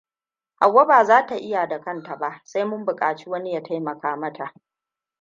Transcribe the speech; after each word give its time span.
Hauwa 0.55 0.85
baza 0.85 1.25
ta 1.25 1.35
iya 1.39 1.67
da 1.67 1.79
kanta 1.81 2.15
ba, 2.15 2.41
sai 2.43 2.65
mun 2.65 2.85
bukaci 2.85 3.29
wani 3.29 3.53
ya 3.53 3.61
taimaka 3.63 4.15
mata. 4.15 4.53